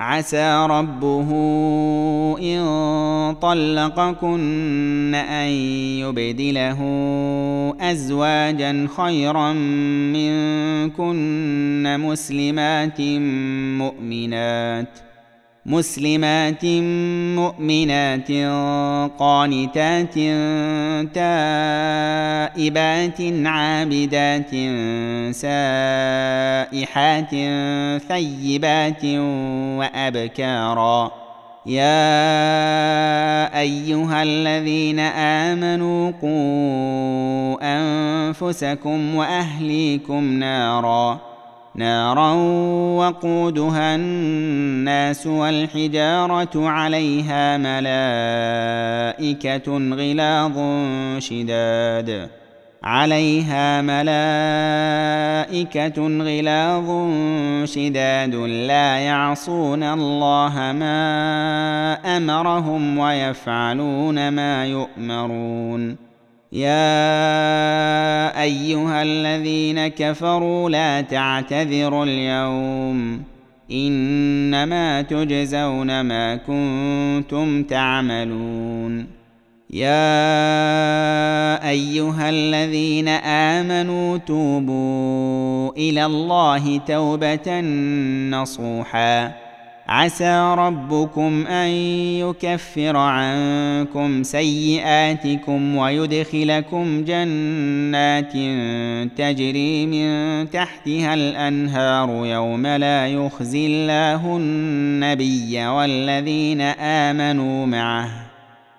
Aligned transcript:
عسى 0.00 0.66
ربه 0.70 1.28
إن 2.42 2.60
طلقكن 3.42 5.14
أن 5.14 5.48
يبدله 6.00 6.78
أزواجا 7.80 8.88
خيرا 8.96 9.52
منكن 10.12 11.96
مسلمات 12.00 13.00
مؤمنات. 13.80 15.09
مسلمات 15.70 16.64
مؤمنات 17.38 18.30
قانتات 19.18 20.14
تائبات 21.14 23.20
عابدات 23.46 24.50
سائحات 25.34 27.30
ثيبات 28.08 29.04
وأبكارا. 29.78 31.10
يا 31.66 32.10
أيها 33.60 34.22
الذين 34.22 34.98
آمنوا 34.98 36.12
قوا 36.22 37.58
أنفسكم 37.62 39.14
وأهليكم 39.14 40.32
نارا. 40.32 41.29
نارا 41.74 42.32
وقودها 42.96 43.94
الناس 43.94 45.26
والحجارة 45.26 46.68
عليها 46.68 47.58
ملائكة 49.18 49.68
غلاظ 49.68 50.58
شداد. 51.18 52.28
عليها 52.82 53.82
ملائكة 53.82 54.08
غلاظ 55.98 56.88
شداد. 57.64 58.34
لا 58.34 58.98
يعصون 58.98 59.82
الله 59.82 60.54
ما 60.56 62.16
أمرهم 62.16 62.98
ويفعلون 62.98 64.28
ما 64.28 64.66
يؤمرون. 64.66 66.09
يا 66.52 68.42
ايها 68.42 69.02
الذين 69.02 69.88
كفروا 69.88 70.70
لا 70.70 71.00
تعتذروا 71.00 72.04
اليوم 72.04 73.22
انما 73.70 75.02
تجزون 75.02 76.00
ما 76.00 76.36
كنتم 76.36 77.62
تعملون 77.62 79.06
يا 79.70 81.68
ايها 81.68 82.30
الذين 82.30 83.08
امنوا 83.08 84.16
توبوا 84.16 85.72
إلى 85.76 86.06
الله 86.06 86.78
توبه 86.78 87.60
نصوحا 88.30 89.49
عسى 89.90 90.54
ربكم 90.58 91.46
أن 91.46 91.68
يكفر 92.22 92.96
عنكم 92.96 94.22
سيئاتكم 94.22 95.76
ويدخلكم 95.76 97.04
جنات 97.04 98.32
تجري 99.18 99.86
من 99.86 100.50
تحتها 100.50 101.14
الأنهار 101.14 102.26
يوم 102.26 102.66
لا 102.66 103.06
يخزي 103.06 103.66
الله 103.66 104.36
النبي 104.36 105.66
والذين 105.66 106.60
آمنوا 106.80 107.66
معه. 107.66 108.10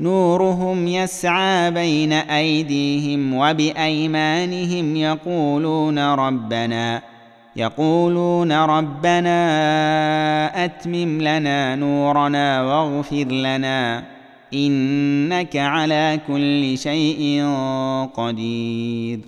نورهم 0.00 0.88
يسعى 0.88 1.70
بين 1.70 2.12
أيديهم 2.12 3.34
وبأيمانهم 3.34 4.96
يقولون 4.96 5.98
ربنا 5.98 7.13
يقولون 7.56 8.52
ربنا 8.52 9.34
أتمم 10.64 11.20
لنا 11.20 11.76
نورنا 11.76 12.62
واغفر 12.62 13.24
لنا 13.24 14.04
إنك 14.54 15.56
على 15.56 16.20
كل 16.26 16.78
شيء 16.78 17.46
قدير. 18.14 19.20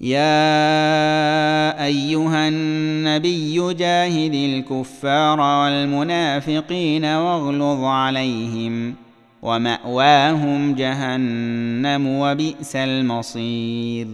يا 0.00 1.84
أيها 1.84 2.48
النبي 2.48 3.74
جاهد 3.74 4.34
الكفار 4.34 5.40
والمنافقين 5.40 7.04
واغلظ 7.04 7.84
عليهم 7.84 8.94
ومأواهم 9.42 10.74
جهنم 10.74 12.06
وبئس 12.06 12.76
المصير. 12.76 14.06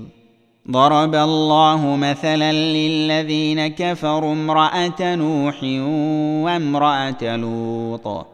ضرب 0.70 1.14
الله 1.14 1.96
مثلا 1.96 2.52
للذين 2.52 3.66
كفروا 3.66 4.32
امرأة 4.32 5.14
نوح 5.14 5.62
وامرأة 6.44 7.36
لوط. 7.36 8.26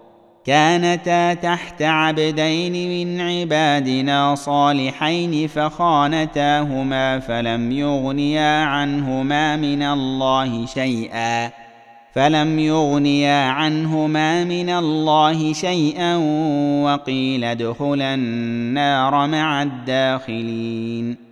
كانتا 0.45 1.35
تحت 1.35 1.83
عبدين 1.83 3.07
من 3.07 3.21
عبادنا 3.21 4.35
صالحين 4.35 5.49
فخانتاهما 5.49 7.19
فلم 7.19 7.73
يغنيا 7.73 8.65
عنهما 8.65 9.57
من 9.57 9.83
الله 9.83 10.67
شيئا. 10.67 11.51
فلم 12.15 12.59
يغنيا 12.59 13.49
عنهما 13.49 14.45
من 14.45 14.71
الله 14.71 15.53
شيئا 15.53 16.17
وقيل 16.85 17.45
ادخلا 17.45 18.15
النار 18.15 19.27
مع 19.27 19.63
الداخلين. 19.63 21.32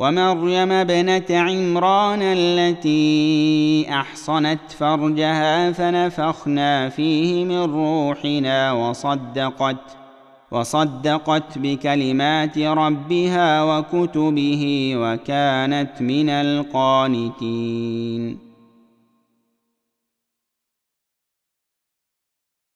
ومريم 0.00 0.72
ابنة 0.72 1.24
عمران 1.30 2.22
التي 2.22 3.86
أحصنت 3.90 4.60
فرجها 4.78 5.72
فنفخنا 5.72 6.88
فيه 6.88 7.44
من 7.44 7.62
روحنا 7.62 8.72
وصدقت 8.72 9.76
وصدقت 10.50 11.58
بكلمات 11.58 12.58
ربها 12.58 13.62
وكتبه 13.64 14.92
وكانت 14.96 15.92
من 16.00 16.28
القانتين. 16.30 17.70